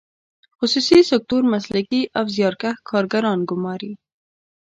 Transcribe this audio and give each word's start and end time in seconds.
خصوصي 0.57 0.99
سکتور 1.11 1.41
مسلکي 1.53 2.01
او 2.17 2.25
زیارکښ 2.35 2.75
کارګران 2.89 3.39
ګماري. 3.49 3.91